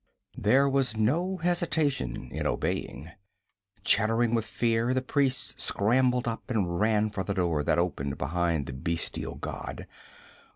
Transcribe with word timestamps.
There 0.39 0.67
was 0.67 0.97
no 0.97 1.37
hesitation 1.37 2.29
in 2.31 2.47
obeying. 2.47 3.11
Chattering 3.83 4.33
with 4.33 4.45
fear 4.45 4.95
the 4.95 5.01
priests 5.03 5.63
scrambled 5.63 6.27
up 6.27 6.49
and 6.49 6.79
ran 6.79 7.11
for 7.11 7.23
the 7.23 7.35
door 7.35 7.61
that 7.61 7.77
opened 7.77 8.17
behind 8.17 8.65
the 8.65 8.73
bestial 8.73 9.35
god. 9.35 9.85